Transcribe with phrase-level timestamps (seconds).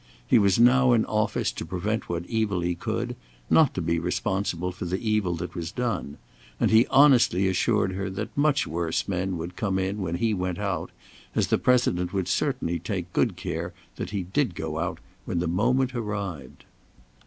[0.25, 3.15] He was now in office to prevent what evil he could,
[3.51, 6.17] not to be responsible for the evil that was done;
[6.59, 10.57] and he honestly assured her that much worse men would come in when he went
[10.57, 10.89] out,
[11.35, 15.47] as the President would certainly take good care that he did go out when the
[15.47, 16.65] moment arrived.